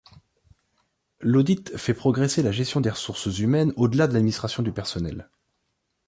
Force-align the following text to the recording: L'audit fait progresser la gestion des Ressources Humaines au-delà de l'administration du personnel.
L'audit 1.19 1.77
fait 1.77 1.93
progresser 1.93 2.41
la 2.41 2.51
gestion 2.51 2.81
des 2.81 2.89
Ressources 2.89 3.37
Humaines 3.37 3.71
au-delà 3.75 4.07
de 4.07 4.13
l'administration 4.13 4.63
du 4.63 4.71
personnel. 4.71 5.29